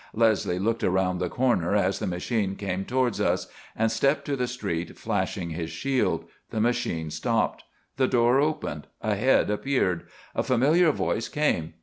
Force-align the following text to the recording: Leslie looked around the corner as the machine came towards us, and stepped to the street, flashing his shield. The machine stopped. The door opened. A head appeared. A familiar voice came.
Leslie 0.15 0.57
looked 0.57 0.83
around 0.83 1.19
the 1.19 1.29
corner 1.29 1.75
as 1.75 1.99
the 1.99 2.07
machine 2.07 2.55
came 2.55 2.83
towards 2.85 3.21
us, 3.21 3.45
and 3.75 3.91
stepped 3.91 4.25
to 4.25 4.35
the 4.35 4.47
street, 4.47 4.97
flashing 4.97 5.51
his 5.51 5.69
shield. 5.69 6.25
The 6.49 6.59
machine 6.59 7.11
stopped. 7.11 7.65
The 7.97 8.07
door 8.07 8.41
opened. 8.41 8.87
A 9.03 9.13
head 9.13 9.51
appeared. 9.51 10.07
A 10.33 10.41
familiar 10.41 10.91
voice 10.91 11.27
came. 11.29 11.75